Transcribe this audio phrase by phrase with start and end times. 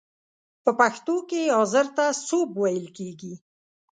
[0.63, 3.33] په پښتو کې حاضر ته سوب ویل کیږی.